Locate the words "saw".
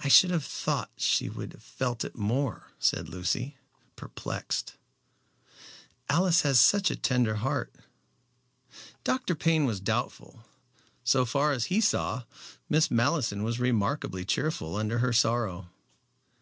11.80-12.24